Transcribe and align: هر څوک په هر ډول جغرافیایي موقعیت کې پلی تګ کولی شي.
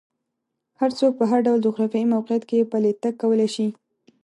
هر 0.79 0.91
څوک 0.99 1.11
په 1.19 1.25
هر 1.31 1.39
ډول 1.45 1.59
جغرافیایي 1.65 2.07
موقعیت 2.15 2.43
کې 2.49 2.69
پلی 2.71 2.91
تګ 3.03 3.13
کولی 3.21 3.47
شي. 3.55 3.67